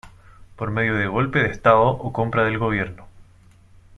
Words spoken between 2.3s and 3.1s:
del gobierno.